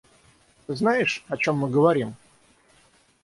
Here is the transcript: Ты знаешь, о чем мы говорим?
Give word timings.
Ты 0.65 0.73
знаешь, 0.73 1.23
о 1.27 1.37
чем 1.37 1.57
мы 1.59 1.69
говорим? 1.69 2.15